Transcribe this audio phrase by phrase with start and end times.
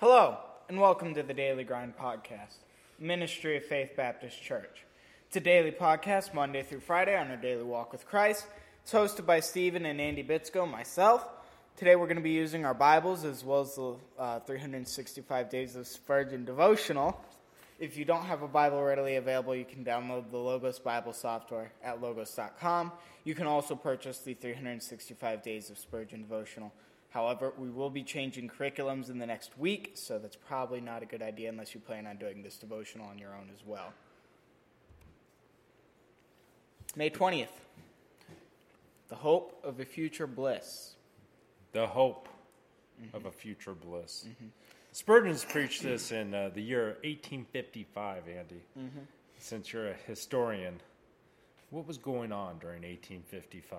[0.00, 0.38] Hello,
[0.70, 2.56] and welcome to the Daily Grind Podcast,
[2.98, 4.86] Ministry of Faith Baptist Church.
[5.26, 8.46] It's a daily podcast Monday through Friday on our daily walk with Christ.
[8.82, 11.28] It's hosted by Stephen and Andy Bitsko, myself.
[11.76, 15.76] Today we're going to be using our Bibles as well as the uh, 365 Days
[15.76, 17.22] of Spurgeon devotional.
[17.78, 21.72] If you don't have a Bible readily available, you can download the Logos Bible software
[21.84, 22.90] at logos.com.
[23.24, 26.72] You can also purchase the 365 Days of Spurgeon devotional
[27.10, 31.06] However, we will be changing curriculums in the next week, so that's probably not a
[31.06, 33.92] good idea unless you plan on doing this devotional on your own as well.
[36.94, 37.48] May 20th,
[39.08, 40.94] the hope of a future bliss.
[41.72, 42.28] The hope
[43.00, 43.16] mm-hmm.
[43.16, 44.26] of a future bliss.
[44.28, 44.46] Mm-hmm.
[44.92, 48.54] Spurgeon's preached this in uh, the year 1855, Andy.
[48.78, 49.00] Mm-hmm.
[49.38, 50.80] Since you're a historian,
[51.70, 53.78] what was going on during 1855?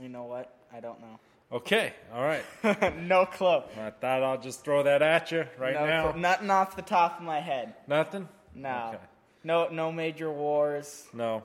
[0.00, 0.56] You know what?
[0.72, 1.18] I don't know.
[1.52, 2.42] Okay, all right.
[2.96, 3.62] no clue.
[3.78, 6.12] I thought I'll just throw that at you right no now.
[6.12, 7.74] Nothing off the top of my head.
[7.86, 8.28] Nothing.
[8.54, 8.92] No.
[8.94, 9.04] Okay.
[9.44, 9.68] No.
[9.68, 11.06] No major wars.
[11.12, 11.44] No.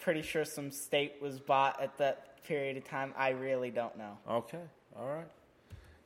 [0.00, 3.12] Pretty sure some state was bought at that period of time.
[3.16, 4.16] I really don't know.
[4.30, 4.62] Okay.
[4.96, 5.26] All right.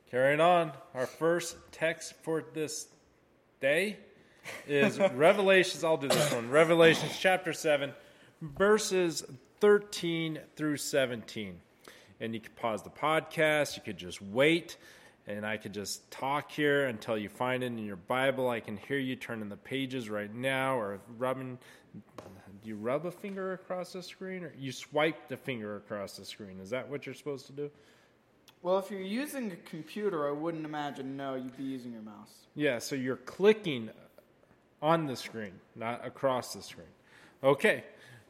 [0.09, 0.71] Carrying on.
[0.95, 2.87] Our first text for this
[3.61, 3.97] day
[4.67, 5.83] is Revelations.
[5.83, 6.49] I'll do this one.
[6.49, 7.93] Revelations chapter seven,
[8.41, 9.23] verses
[9.59, 11.59] thirteen through seventeen
[12.19, 13.75] and you could pause the podcast.
[13.75, 14.77] You could just wait,
[15.27, 18.49] and I could just talk here until you find it in your Bible.
[18.49, 21.57] I can hear you turning the pages right now, or rubbing.
[21.93, 26.25] Do you rub a finger across the screen, or you swipe the finger across the
[26.25, 26.59] screen?
[26.61, 27.69] Is that what you're supposed to do?
[28.61, 32.31] Well, if you're using a computer, I wouldn't imagine no, you'd be using your mouse.
[32.55, 33.89] Yeah, so you're clicking
[34.81, 36.87] on the screen, not across the screen.
[37.43, 37.83] Okay,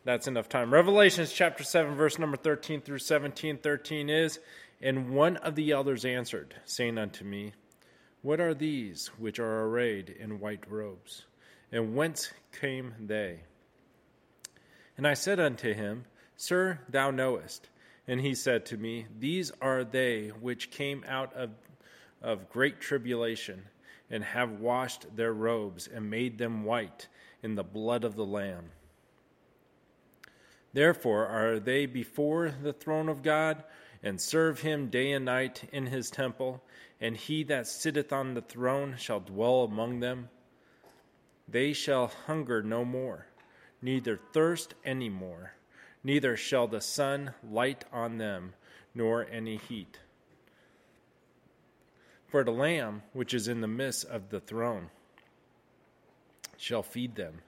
[0.05, 0.73] that's enough time.
[0.73, 3.57] Revelations chapter 7, verse number 13 through 17.
[3.57, 4.39] 13 is,
[4.81, 7.53] And one of the elders answered, saying unto me,
[8.21, 11.25] What are these which are arrayed in white robes?
[11.71, 13.39] And whence came they?
[14.97, 17.69] And I said unto him, Sir, thou knowest.
[18.05, 21.51] And he said to me, These are they which came out of,
[22.21, 23.63] of great tribulation,
[24.09, 27.07] and have washed their robes, and made them white
[27.41, 28.65] in the blood of the Lamb.
[30.73, 33.63] Therefore are they before the throne of God,
[34.01, 36.63] and serve him day and night in his temple,
[36.99, 40.29] and he that sitteth on the throne shall dwell among them.
[41.47, 43.27] They shall hunger no more,
[43.81, 45.53] neither thirst any more,
[46.03, 48.53] neither shall the sun light on them,
[48.95, 49.99] nor any heat.
[52.27, 54.89] For the Lamb which is in the midst of the throne
[56.57, 57.41] shall feed them,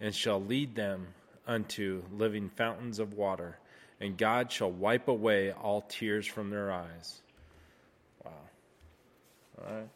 [0.00, 1.14] and shall lead them
[1.46, 3.58] unto living fountains of water,
[4.00, 7.20] and God shall wipe away all tears from their eyes.
[8.24, 8.30] Wow.
[9.58, 9.88] All right.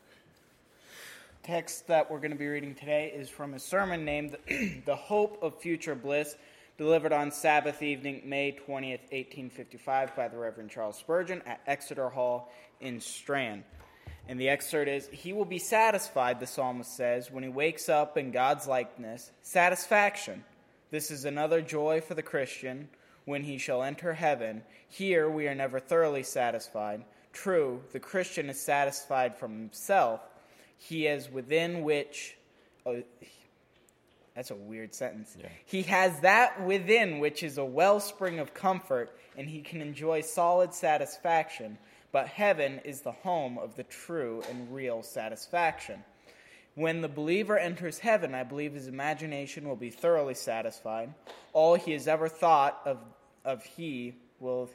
[1.42, 4.36] Text that we're going to be reading today is from a sermon named
[4.84, 6.36] The Hope of Future Bliss,
[6.76, 12.50] delivered on Sabbath evening, May 20th, 1855, by the Reverend Charles Spurgeon at Exeter Hall
[12.80, 13.62] in Strand.
[14.28, 18.18] And the excerpt is He will be satisfied, the psalmist says, when he wakes up
[18.18, 20.42] in God's likeness, satisfaction
[20.96, 22.88] this is another joy for the Christian
[23.26, 24.62] when he shall enter heaven.
[24.88, 27.04] Here we are never thoroughly satisfied.
[27.34, 30.22] True, the Christian is satisfied from himself.
[30.78, 32.38] He is within which.
[32.86, 33.02] Oh,
[34.34, 35.36] that's a weird sentence.
[35.38, 35.48] Yeah.
[35.66, 40.72] He has that within which is a wellspring of comfort, and he can enjoy solid
[40.72, 41.76] satisfaction.
[42.10, 46.02] But heaven is the home of the true and real satisfaction.
[46.76, 51.14] When the believer enters heaven, I believe his imagination will be thoroughly satisfied.
[51.54, 52.98] All he has ever thought of,
[53.46, 54.68] of he will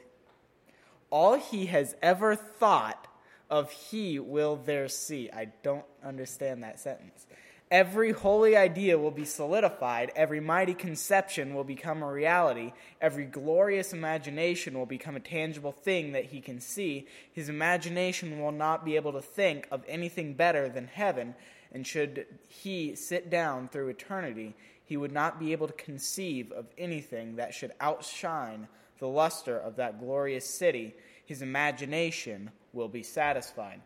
[1.11, 3.07] all he has ever thought
[3.51, 5.29] of he will there see.
[5.31, 7.27] I don't understand that sentence.
[7.69, 10.11] Every holy idea will be solidified.
[10.15, 12.73] Every mighty conception will become a reality.
[12.99, 17.07] Every glorious imagination will become a tangible thing that he can see.
[17.31, 21.35] His imagination will not be able to think of anything better than heaven
[21.71, 26.65] and should he sit down through eternity, he would not be able to conceive of
[26.77, 28.67] anything that should outshine
[28.99, 30.93] the luster of that glorious city.
[31.25, 33.81] His imagination will be satisfied.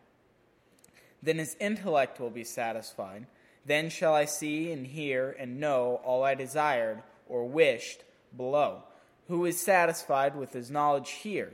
[1.22, 3.28] Then his intellect will be satisfied.
[3.66, 8.04] Then shall I see and hear and know all I desired or wished
[8.36, 8.84] below.
[9.28, 11.54] Who is satisfied with his knowledge here?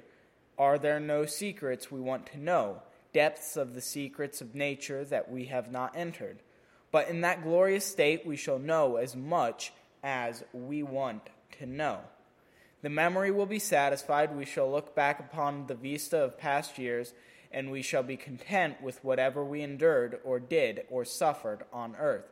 [0.58, 2.82] Are there no secrets we want to know?
[3.14, 6.40] Depths of the secrets of nature that we have not entered.
[6.92, 9.74] But in that glorious state we shall know as much
[10.04, 11.30] as we want
[11.60, 12.00] to know.
[12.82, 14.36] The memory will be satisfied.
[14.36, 17.14] We shall look back upon the vista of past years
[17.52, 22.26] and we shall be content with whatever we endured or did or suffered on earth.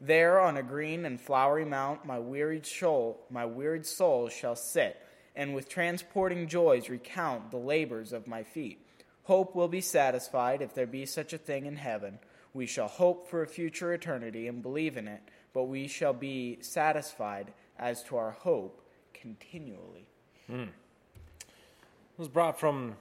[0.00, 5.00] There on a green and flowery mount my wearied soul, my wearied soul shall sit,
[5.34, 8.85] and with transporting joys recount the labors of my feet.
[9.26, 12.20] Hope will be satisfied if there be such a thing in heaven.
[12.54, 15.20] We shall hope for a future eternity and believe in it,
[15.52, 18.80] but we shall be satisfied as to our hope
[19.12, 20.06] continually.
[20.48, 20.68] Mm.
[20.68, 22.94] It was brought from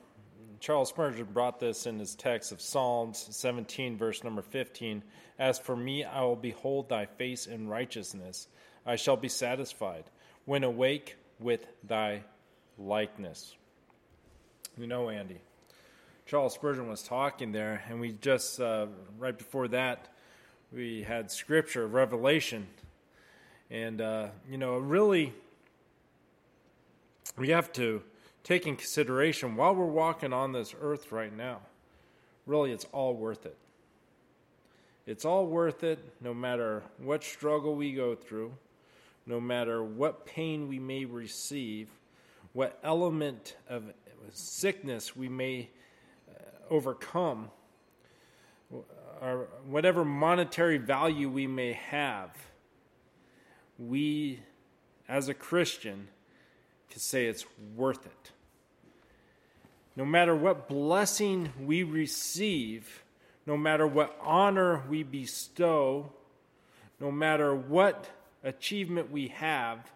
[0.60, 5.04] Charles Spurgeon brought this in his text of Psalms 17, verse number 15.
[5.38, 8.48] As for me, I will behold thy face in righteousness.
[8.83, 10.06] I shall be satisfied
[10.45, 12.24] when awake with thy
[12.80, 13.56] likeness.
[14.75, 15.39] You know, Andy,
[16.27, 18.88] Charles Spurgeon was talking there, and we just, uh,
[19.19, 20.07] right before that,
[20.74, 22.66] we had scripture, Revelation.
[23.69, 25.33] And, uh, you know, really,
[27.38, 28.01] we have to
[28.44, 31.60] take in consideration while we're walking on this earth right now,
[32.48, 33.57] really, it's all worth it.
[35.06, 38.51] It's all worth it no matter what struggle we go through,
[39.28, 41.88] no matter what pain we may receive,
[42.54, 43.83] what element of
[44.31, 45.69] sickness we may
[46.69, 47.50] overcome,
[49.21, 52.29] or whatever monetary value we may have.
[53.77, 54.39] We,
[55.07, 56.07] as a Christian,
[56.89, 57.45] can say it's
[57.75, 58.31] worth it
[59.95, 63.03] no matter what blessing we receive,
[63.45, 66.11] no matter what honor we bestow,
[67.00, 68.09] no matter what
[68.44, 69.91] achievement we have,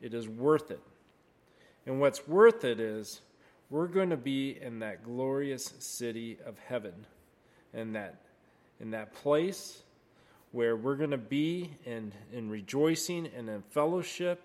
[0.00, 0.80] it is worth it.
[1.84, 3.20] And what's worth it is
[3.72, 6.92] we're going to be in that glorious city of heaven,
[7.72, 8.16] in that,
[8.78, 9.80] in that place
[10.50, 14.42] where we're going to be in, in rejoicing and in fellowship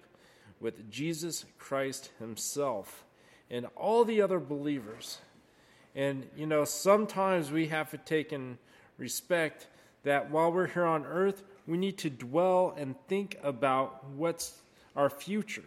[0.61, 3.03] with Jesus Christ Himself
[3.51, 5.17] and all the other believers.
[5.93, 8.57] And, you know, sometimes we have to take in
[8.97, 9.67] respect
[10.03, 14.61] that while we're here on earth, we need to dwell and think about what's
[14.95, 15.65] our future.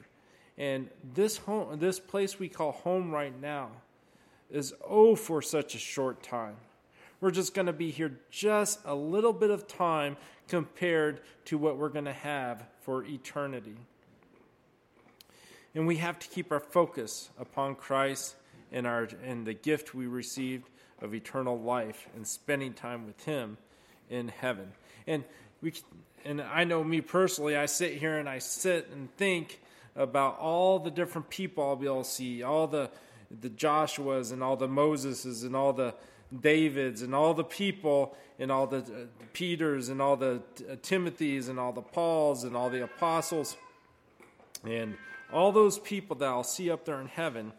[0.60, 3.70] And this home, this place we call home right now,
[4.50, 6.56] is oh for such a short time.
[7.22, 10.18] We're just going to be here just a little bit of time
[10.48, 13.76] compared to what we're going to have for eternity.
[15.74, 18.34] And we have to keep our focus upon Christ
[18.70, 20.68] and, our, and the gift we received
[21.00, 23.56] of eternal life and spending time with Him
[24.10, 24.72] in heaven.
[25.06, 25.24] And,
[25.62, 25.72] we,
[26.26, 29.58] and I know me personally, I sit here and I sit and think
[29.96, 32.90] about all the different people I'll be able to see, all the,
[33.40, 35.94] the Joshuas and all the Moseses and all the
[36.38, 41.48] Davids and all the people and all the uh, Peters and all the uh, Timothys
[41.48, 43.56] and all the Pauls and all the apostles.
[44.64, 44.96] And
[45.32, 47.52] all those people that I'll see up there in heaven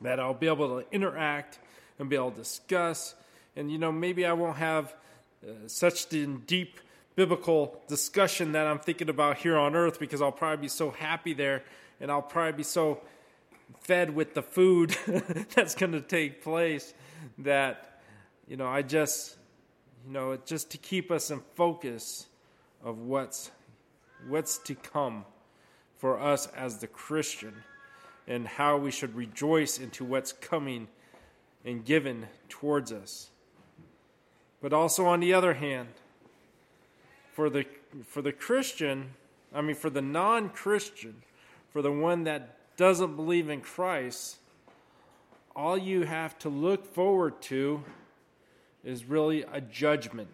[0.00, 1.58] that I'll be able to interact
[1.98, 3.14] and be able to discuss.
[3.56, 4.94] And, you know, maybe I won't have
[5.46, 6.80] uh, such deep
[7.16, 11.32] biblical discussion that I'm thinking about here on earth because I'll probably be so happy
[11.32, 11.62] there
[12.00, 13.00] and I'll probably be so
[13.80, 14.96] fed with the food
[15.54, 16.94] that's going to take place
[17.38, 18.00] that,
[18.48, 19.36] you know, I just,
[20.06, 22.26] you know, just to keep us in focus
[22.82, 23.50] of what's
[24.28, 25.24] what's to come
[25.98, 27.54] for us as the Christian
[28.26, 30.88] and how we should rejoice into what's coming
[31.64, 33.30] and given towards us.
[34.62, 35.88] But also, on the other hand,
[37.34, 37.66] for the,
[38.06, 39.10] for the Christian,
[39.52, 41.22] I mean, for the non Christian,
[41.72, 44.36] for the one that doesn't believe in Christ,
[45.54, 47.82] all you have to look forward to
[48.84, 50.28] is really a judgment.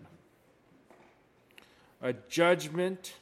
[2.03, 3.15] A judgment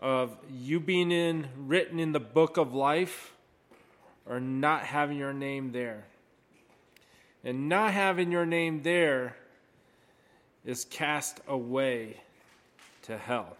[0.00, 3.32] of you being in written in the book of life
[4.26, 6.04] or not having your name there.
[7.44, 9.36] And not having your name there
[10.64, 12.20] is cast away
[13.04, 13.56] to hell.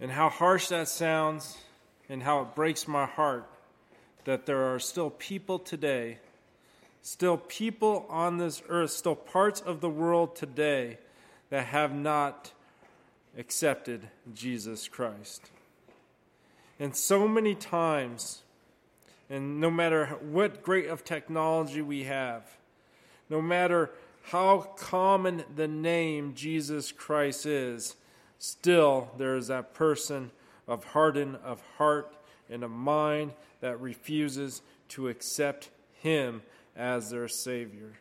[0.00, 1.56] And how harsh that sounds,
[2.08, 3.48] and how it breaks my heart
[4.24, 6.18] that there are still people today,
[7.02, 10.98] still people on this earth, still parts of the world today
[11.50, 12.52] that have not
[13.38, 15.50] accepted Jesus Christ.
[16.78, 18.42] And so many times,
[19.30, 22.42] and no matter what great of technology we have,
[23.30, 23.90] no matter
[24.24, 27.96] how common the name Jesus Christ is,
[28.38, 30.30] still there is that person
[30.66, 32.14] of hardened of heart
[32.50, 36.42] and a mind that refuses to accept him
[36.76, 37.92] as their Savior.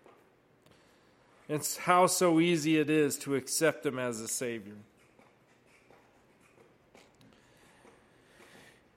[1.49, 4.77] It's how so easy it is to accept Him as a Savior.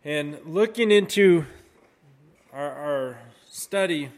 [0.05, 1.45] And looking into
[2.53, 3.19] our, our
[3.51, 4.11] study,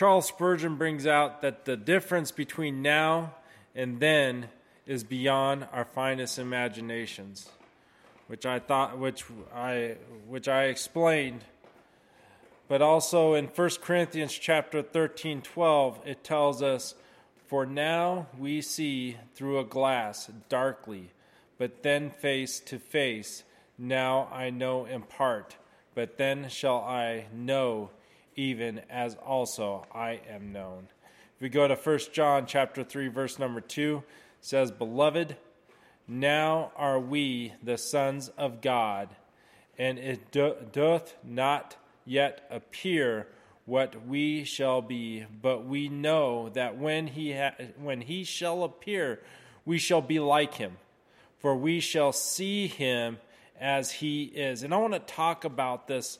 [0.00, 3.34] Charles Spurgeon brings out that the difference between now
[3.74, 4.48] and then
[4.86, 7.50] is beyond our finest imaginations,
[8.26, 11.44] which I thought, which I, which I explained.
[12.66, 16.94] But also in 1 Corinthians chapter 13, 12, it tells us,
[17.48, 21.10] For now we see through a glass darkly,
[21.58, 23.42] but then face to face.
[23.76, 25.56] Now I know in part,
[25.94, 27.90] but then shall I know
[28.36, 30.88] even as also I am known.
[31.36, 34.02] If we go to 1 John chapter 3 verse number 2
[34.40, 35.36] says beloved
[36.06, 39.08] now are we the sons of God
[39.78, 43.26] and it doth not yet appear
[43.64, 49.20] what we shall be but we know that when he ha- when he shall appear
[49.64, 50.76] we shall be like him
[51.38, 53.18] for we shall see him
[53.58, 56.18] as he is and I want to talk about this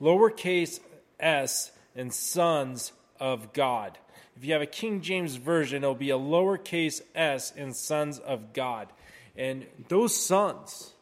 [0.00, 0.80] lowercase
[1.20, 3.98] s and sons of God.
[4.36, 8.52] If you have a King James Version, it'll be a lowercase s and sons of
[8.52, 8.88] God.
[9.36, 10.92] And those sons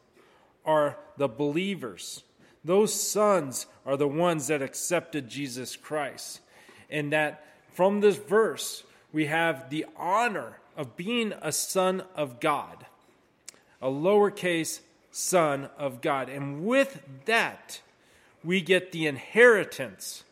[0.65, 2.23] are the believers.
[2.63, 6.41] Those sons are the ones that accepted Jesus Christ.
[6.89, 12.85] And that from this verse, we have the honor of being a son of God,
[13.81, 16.29] a lowercase son of God.
[16.29, 17.81] And with that,
[18.43, 20.23] we get the inheritance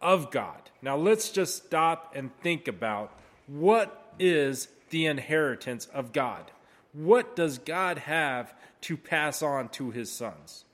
[0.00, 0.70] of God.
[0.82, 3.12] Now let's just stop and think about
[3.46, 6.50] what is the inheritance of God?
[6.92, 10.64] What does God have to pass on to his sons?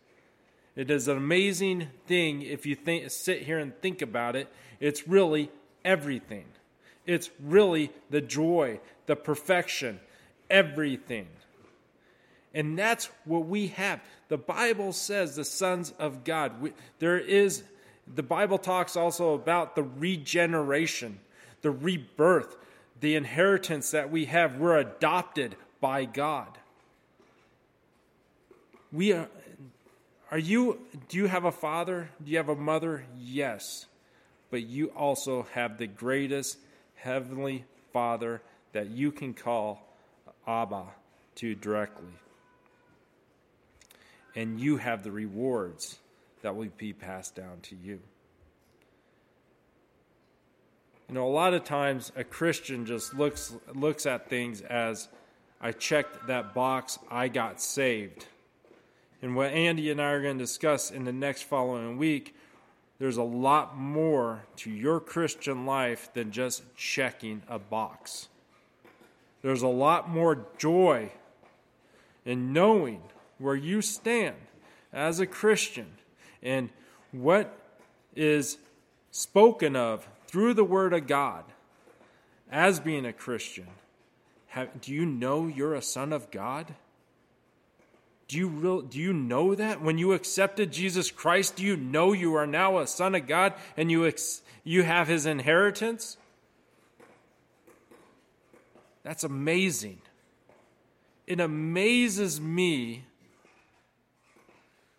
[0.75, 4.49] It is an amazing thing if you think, sit here and think about it.
[4.81, 5.51] It's really
[5.85, 6.47] everything.
[7.07, 10.01] It's really the joy, the perfection,
[10.49, 11.29] everything.
[12.55, 14.01] And that's what we have.
[14.29, 16.61] The Bible says the sons of God.
[16.61, 17.63] We, there is,
[18.15, 21.19] the Bible talks also about the regeneration,
[21.63, 22.57] the rebirth,
[23.01, 24.59] the inheritance that we have.
[24.59, 26.49] We're adopted by God.
[28.93, 29.29] We are,
[30.31, 32.11] are you, do you have a father?
[32.23, 33.05] Do you have a mother?
[33.19, 33.87] Yes.
[34.51, 36.59] But you also have the greatest
[36.97, 38.43] heavenly father
[38.73, 39.83] that you can call
[40.47, 40.85] Abba
[41.37, 42.13] to directly
[44.35, 45.99] and you have the rewards
[46.43, 48.01] that will be passed down to you.
[51.09, 55.09] You know, a lot of times a Christian just looks looks at things as
[55.61, 58.27] I checked that box, I got saved.
[59.21, 62.35] And what Andy and I are going to discuss in the next following week,
[62.99, 68.29] there's a lot more to your Christian life than just checking a box.
[69.43, 71.13] There's a lot more joy
[72.25, 73.03] in knowing
[73.43, 74.37] where you stand
[74.93, 75.87] as a Christian
[76.43, 76.71] and
[77.11, 77.59] what
[78.15, 78.59] is
[79.11, 81.45] spoken of through the Word of God
[82.51, 83.67] as being a Christian.
[84.49, 86.75] Have, do you know you're a son of God?
[88.29, 89.83] Do you, real, do you know that?
[89.83, 93.55] When you accepted Jesus Christ, do you know you are now a son of God
[93.77, 96.17] and you, ex, you have his inheritance?
[99.03, 100.01] That's amazing.
[101.27, 103.05] It amazes me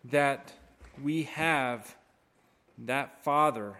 [0.04, 0.52] that
[1.02, 1.96] we have
[2.78, 3.78] that Father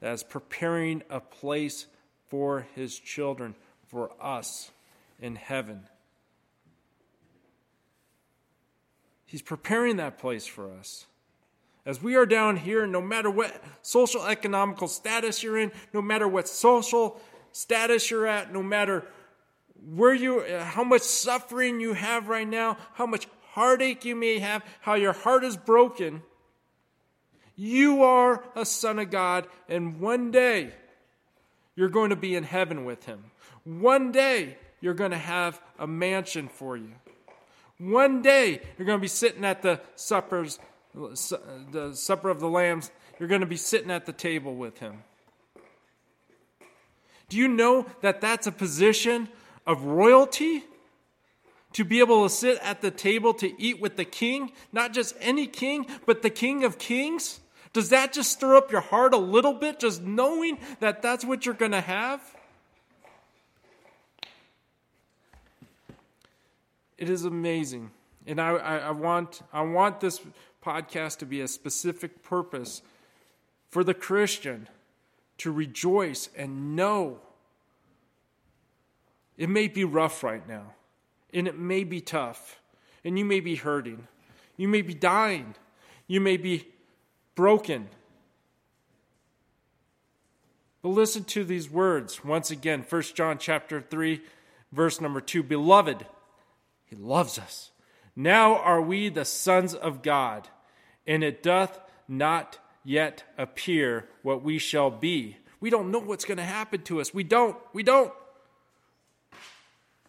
[0.00, 1.86] that is preparing a place
[2.28, 3.54] for his children,
[3.88, 4.70] for us
[5.20, 5.80] in heaven.
[9.24, 11.06] He's preparing that place for us.
[11.86, 16.26] As we are down here, no matter what social economical status you're in, no matter
[16.26, 17.20] what social
[17.52, 19.04] status you're at, no matter
[19.94, 24.64] where you how much suffering you have right now, how much heartache you may have,
[24.80, 26.22] how your heart is broken,
[27.56, 30.72] you are a son of God, and one day
[31.76, 33.24] you're going to be in heaven with him.
[33.64, 36.90] One day you're going to have a mansion for you.
[37.78, 40.58] One day you're going to be sitting at the suppers,
[40.94, 42.90] the supper of the lambs.
[43.18, 45.04] You're going to be sitting at the table with him.
[47.28, 49.28] Do you know that that's a position
[49.66, 50.64] of royalty?
[51.74, 55.14] To be able to sit at the table to eat with the king, not just
[55.20, 57.40] any king, but the king of kings?
[57.72, 61.44] Does that just stir up your heart a little bit, just knowing that that's what
[61.44, 62.22] you're going to have?
[66.96, 67.90] It is amazing.
[68.24, 70.20] And I, I, I, want, I want this
[70.64, 72.82] podcast to be a specific purpose
[73.68, 74.68] for the Christian
[75.38, 77.18] to rejoice and know.
[79.36, 80.74] It may be rough right now
[81.34, 82.60] and it may be tough,
[83.04, 84.06] and you may be hurting.
[84.56, 85.56] You may be dying.
[86.06, 86.68] You may be
[87.34, 87.88] broken.
[90.80, 92.84] But listen to these words once again.
[92.88, 94.22] 1 John chapter 3
[94.70, 96.06] verse number 2 Beloved
[96.84, 97.70] he loves us.
[98.14, 100.48] Now are we the sons of God
[101.06, 105.38] and it doth not yet appear what we shall be.
[105.58, 107.14] We don't know what's going to happen to us.
[107.14, 107.56] We don't.
[107.72, 108.12] We don't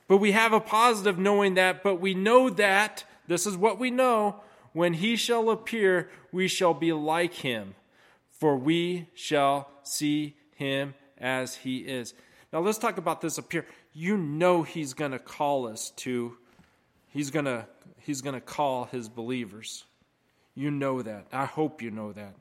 [0.07, 3.89] but we have a positive knowing that but we know that this is what we
[3.91, 4.41] know
[4.73, 7.75] when he shall appear we shall be like him
[8.29, 12.13] for we shall see him as he is.
[12.51, 13.65] Now let's talk about this here.
[13.93, 16.37] You know he's going to call us to
[17.09, 17.65] he's going to
[17.99, 19.85] he's going to call his believers.
[20.53, 21.27] You know that.
[21.31, 22.33] I hope you know that.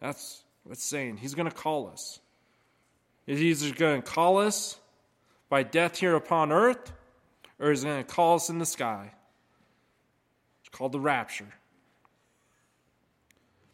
[0.00, 1.18] That's what's saying.
[1.18, 2.20] He's going to call us.
[3.26, 4.78] He's going to call us
[5.54, 6.92] by death here upon earth
[7.60, 9.12] or is it going to call us in the sky.
[10.58, 11.54] It's called the rapture.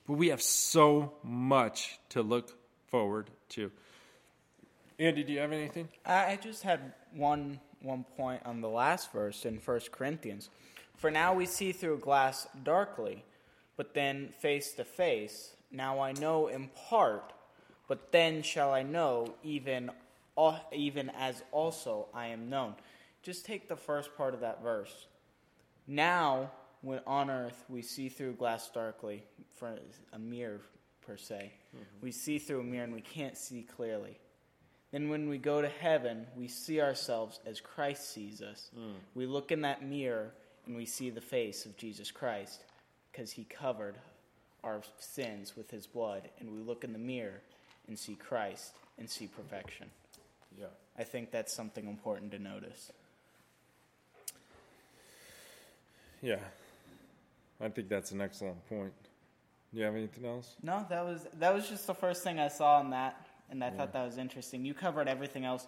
[0.06, 2.52] But we have so much to look
[2.88, 3.70] forward to.
[4.99, 5.88] Andy, do you have anything?
[6.04, 10.50] I just had one one point on the last verse in First Corinthians.
[10.99, 13.25] For now we see through a glass darkly,
[13.78, 15.54] but then face to face.
[15.72, 17.32] Now I know in part,
[17.88, 19.90] but then shall I know even
[20.73, 22.75] even as also I am known.
[23.23, 25.06] Just take the first part of that verse.
[25.87, 26.50] Now,
[26.82, 29.23] when on earth we see through glass darkly,
[29.56, 29.78] for
[30.12, 30.61] a mirror
[31.06, 31.52] per se.
[31.75, 31.85] Mm-hmm.
[32.00, 34.18] We see through a mirror and we can't see clearly.
[34.92, 38.70] Then when we go to heaven, we see ourselves as Christ sees us.
[38.76, 38.94] Mm.
[39.14, 40.32] We look in that mirror
[40.66, 42.64] and we see the face of Jesus Christ
[43.12, 43.97] because he covered
[44.64, 46.28] our sins with his blood.
[46.40, 47.40] And we look in the mirror
[47.87, 49.88] and see Christ and see perfection.
[50.59, 50.66] Yeah.
[50.99, 52.92] I think that's something important to notice.
[56.23, 56.38] Yeah.
[57.61, 58.92] I think that's an excellent point.
[59.73, 60.57] Do you have anything else?
[60.62, 63.69] No, that was that was just the first thing I saw in that, and I
[63.69, 63.75] yeah.
[63.75, 64.65] thought that was interesting.
[64.65, 65.67] You covered everything else,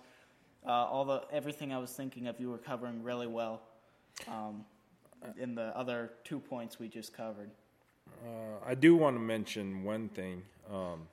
[0.66, 2.40] uh, all the everything I was thinking of.
[2.40, 3.62] You were covering really well.
[4.26, 4.64] Um,
[5.38, 7.50] in the other two points we just covered.
[8.24, 10.42] Uh, I do want to mention one thing.
[10.70, 11.06] Um,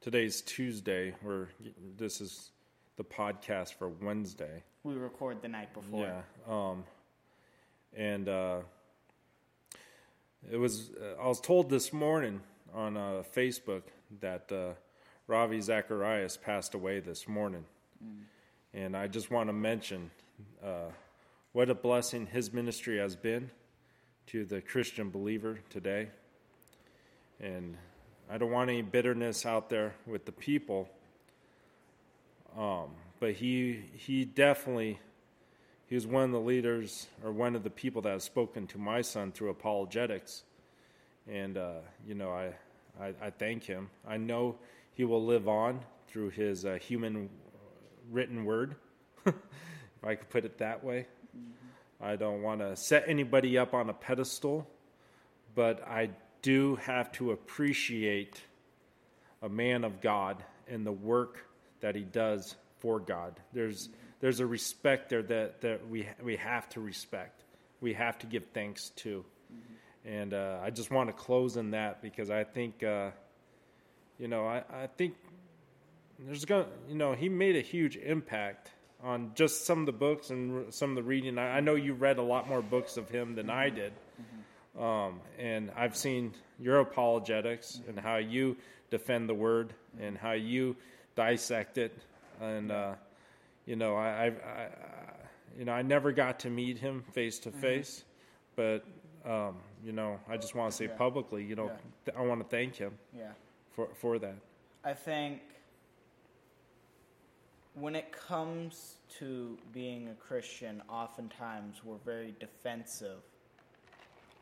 [0.00, 1.48] today's Tuesday, where
[1.96, 2.50] this is
[2.98, 4.62] the podcast for Wednesday.
[4.82, 6.04] We record the night before.
[6.04, 6.22] Yeah.
[6.52, 6.84] Um,
[7.96, 8.58] and uh,
[10.50, 12.40] it was uh, I was told this morning
[12.74, 13.82] on uh, Facebook
[14.20, 14.74] that uh,
[15.28, 17.64] Ravi Zacharias passed away this morning,
[18.04, 18.22] mm.
[18.74, 20.10] and I just want to mention
[20.62, 20.90] uh,
[21.52, 23.48] what a blessing his ministry has been
[24.26, 26.08] to the Christian believer today.
[27.40, 27.76] And
[28.28, 30.88] I don't want any bitterness out there with the people,
[32.58, 32.88] um,
[33.20, 34.98] but he he definitely
[35.88, 38.78] he was one of the leaders or one of the people that has spoken to
[38.78, 40.44] my son through apologetics.
[41.26, 42.52] And, uh, you know, I,
[43.02, 43.88] I, I, thank him.
[44.06, 44.56] I know
[44.92, 47.30] he will live on through his uh, human
[48.10, 48.76] written word,
[49.26, 49.34] if
[50.04, 51.06] I could put it that way.
[51.36, 52.04] Mm-hmm.
[52.04, 54.68] I don't want to set anybody up on a pedestal,
[55.54, 56.10] but I
[56.42, 58.42] do have to appreciate
[59.40, 61.47] a man of God and the work
[61.80, 63.34] that he does for God.
[63.52, 63.88] There's
[64.20, 67.44] there's a respect there that, that we, we have to respect.
[67.80, 69.24] We have to give thanks to.
[69.52, 70.08] Mm-hmm.
[70.08, 73.10] And uh, I just want to close in that because I think, uh,
[74.18, 75.14] you know, I, I think
[76.18, 78.70] there's going you know, he made a huge impact
[79.04, 81.38] on just some of the books and some of the reading.
[81.38, 83.92] I, I know you read a lot more books of him than I did.
[83.92, 84.82] Mm-hmm.
[84.82, 87.90] Um, and I've seen your apologetics mm-hmm.
[87.90, 88.56] and how you
[88.90, 90.74] defend the word and how you
[91.18, 91.98] dissect it.
[92.40, 92.94] And, uh,
[93.66, 94.68] you know, I, I, I,
[95.58, 98.04] you know, I never got to meet him face to face,
[98.54, 98.84] but
[99.26, 100.96] um, you know, I just want to say yeah.
[100.96, 101.76] publicly, you know, yeah.
[102.04, 102.92] th- I want to thank him.
[103.16, 103.32] Yeah.
[103.72, 104.36] For for that.
[104.84, 105.40] I think
[107.74, 113.22] when it comes to being a Christian, oftentimes we're very defensive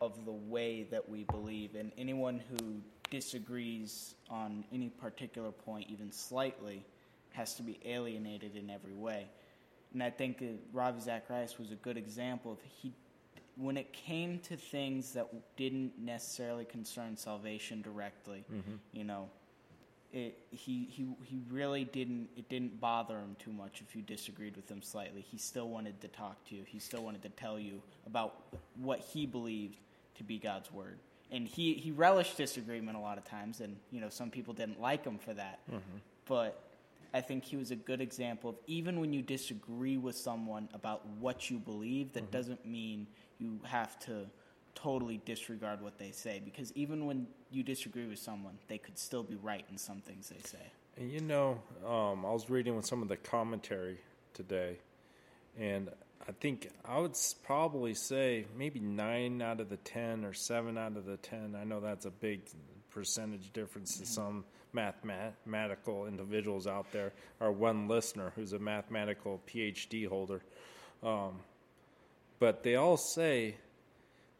[0.03, 6.11] of the way that we believe, and anyone who disagrees on any particular point, even
[6.13, 6.85] slightly,
[7.33, 9.27] has to be alienated in every way.
[9.93, 12.93] And I think uh, Ravi Zacharias was a good example of he,
[13.57, 18.75] when it came to things that didn't necessarily concern salvation directly, mm-hmm.
[18.93, 19.29] you know,
[20.13, 24.57] it, he, he, he really didn't, it didn't bother him too much if you disagreed
[24.57, 25.21] with him slightly.
[25.21, 26.63] He still wanted to talk to you.
[26.67, 28.45] He still wanted to tell you about
[28.77, 29.79] what he believed
[30.17, 30.99] to be God's word.
[31.31, 34.81] And he, he relished disagreement a lot of times, and, you know, some people didn't
[34.81, 35.59] like him for that.
[35.69, 35.99] Mm-hmm.
[36.27, 36.63] But
[37.13, 41.07] I think he was a good example of even when you disagree with someone about
[41.19, 42.31] what you believe, that mm-hmm.
[42.31, 43.07] doesn't mean
[43.39, 44.27] you have to
[44.77, 49.23] totally disregard what they say because even when you disagree with someone, they could still
[49.23, 50.71] be right in some things they say.
[50.99, 53.99] And you know, um, I was reading with some of the commentary
[54.33, 54.77] today,
[55.59, 55.89] and
[56.29, 60.97] I think I would probably say maybe nine out of the ten or seven out
[60.97, 61.57] of the ten.
[61.61, 62.41] I know that's a big
[62.91, 64.05] percentage difference mm-hmm.
[64.05, 67.13] to some mathematical individuals out there.
[67.41, 70.43] Our one listener who's a mathematical PhD holder,
[71.03, 71.41] um,
[72.39, 73.57] but they all say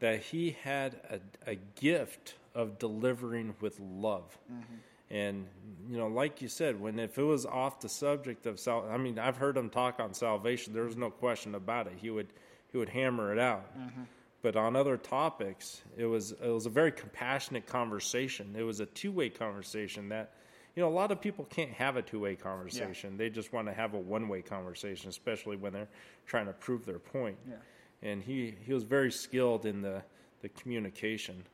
[0.01, 4.37] that he had a, a gift of delivering with love.
[4.53, 4.75] Mm-hmm.
[5.11, 5.47] And
[5.89, 8.97] you know, like you said, when if it was off the subject of sal, I
[8.97, 10.73] mean, I've heard him talk on salvation.
[10.73, 11.95] There was no question about it.
[11.97, 12.29] He would
[12.73, 13.79] he would hammer it out.
[13.79, 14.03] Mm-hmm.
[14.43, 18.55] But on other topics, it was it was a very compassionate conversation.
[18.57, 20.35] It was a two way conversation that
[20.75, 23.13] you know a lot of people can't have a two way conversation.
[23.13, 23.19] Yeah.
[23.19, 25.89] They just want to have a one way conversation, especially when they're
[26.27, 27.39] trying to prove their point.
[27.49, 27.55] Yeah.
[28.03, 30.03] And he he was very skilled in the
[30.43, 31.45] the communication.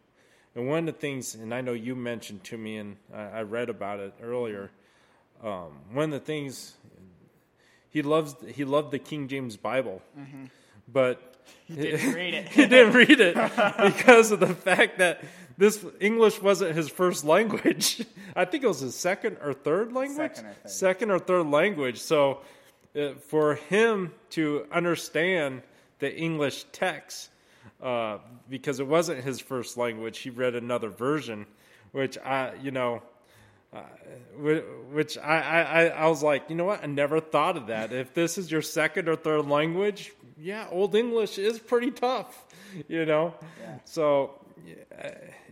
[0.55, 3.43] And one of the things, and I know you mentioned to me, and I, I
[3.43, 4.71] read about it earlier.
[5.43, 6.75] Um, one of the things
[7.91, 10.45] he loves, he loved the King James Bible, mm-hmm.
[10.91, 12.49] but he didn't read it.
[12.49, 13.35] he didn't read it
[13.83, 15.23] because of the fact that
[15.59, 18.05] this English wasn't his first language.
[18.37, 20.35] I think it was his second or third language.
[20.35, 22.01] Second or third, second or third language.
[22.01, 22.41] So,
[22.95, 25.63] uh, for him to understand
[25.99, 27.31] the English text
[27.83, 28.19] uh,
[28.49, 30.19] because it wasn't his first language.
[30.19, 31.47] He read another version,
[31.91, 33.03] which I, you know,
[33.73, 33.81] uh,
[34.93, 36.83] which I, I, I was like, you know what?
[36.83, 37.93] I never thought of that.
[37.93, 42.47] If this is your second or third language, yeah, Old English is pretty tough,
[42.89, 43.35] you know.
[43.61, 43.79] Yeah.
[43.85, 44.42] So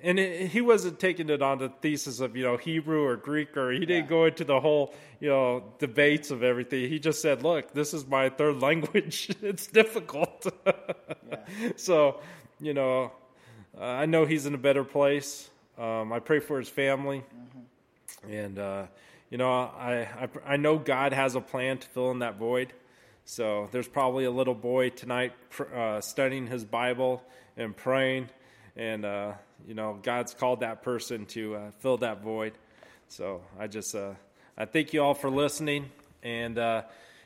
[0.03, 3.57] and it, he wasn't taking it on the thesis of you know Hebrew or Greek
[3.57, 4.11] or he didn't yeah.
[4.11, 6.89] go into the whole you know debates of everything.
[6.89, 9.35] He just said, "Look, this is my third language.
[9.43, 11.37] it's difficult." yeah.
[11.77, 12.21] So
[12.61, 13.13] you know,
[13.79, 15.51] uh, I know he's in a better place.
[15.79, 18.33] Um, I pray for his family, mm-hmm.
[18.33, 18.87] and uh,
[19.31, 22.73] you know, I, I I know God has a plan to fill in that void.
[23.25, 25.33] So there's probably a little boy tonight
[25.75, 27.23] uh, studying his Bible
[27.57, 28.29] and praying
[28.77, 29.33] and uh,
[29.67, 32.53] you know God's called that person to uh, fill that void.
[33.09, 34.13] So I just uh,
[34.57, 35.91] I thank you all for listening,
[36.23, 36.83] and uh,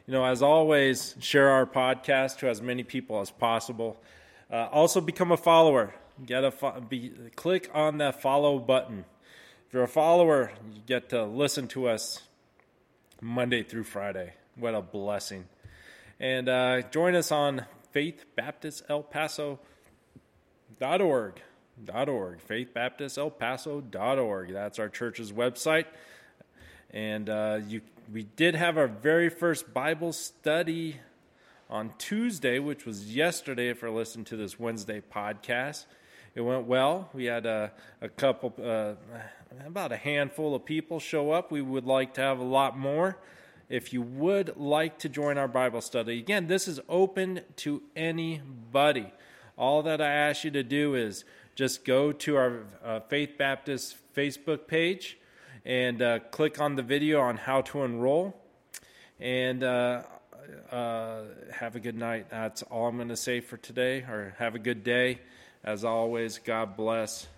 [0.06, 4.00] you know as always, share our podcast to as many people as possible.
[4.50, 5.94] Uh, also, become a follower.
[6.24, 9.04] Get a fo- be, click on that follow button.
[9.66, 12.22] If you're a follower, you get to listen to us
[13.20, 14.34] Monday through Friday.
[14.56, 15.46] What a blessing!
[16.20, 19.58] And uh, join us on Faith Baptist El Paso
[20.80, 21.40] org.
[21.84, 24.52] Dot .org, faithbaptistelpaso.org.
[24.52, 25.86] That's our church's website.
[26.92, 27.80] And uh, you,
[28.12, 31.00] we did have our very first Bible study
[31.68, 35.86] on Tuesday, which was yesterday if you're listening to this Wednesday podcast.
[36.36, 37.10] It went well.
[37.12, 38.92] We had a, a couple, uh,
[39.66, 41.50] about a handful of people show up.
[41.50, 43.18] We would like to have a lot more.
[43.68, 49.12] If you would like to join our Bible study, again, this is open to anybody.
[49.56, 53.96] All that I ask you to do is just go to our uh, Faith Baptist
[54.16, 55.16] Facebook page
[55.64, 58.36] and uh, click on the video on how to enroll.
[59.20, 60.02] And uh,
[60.72, 62.30] uh have a good night.
[62.30, 65.20] That's all I'm going to say for today, or have a good day.
[65.62, 67.28] As always, God bless.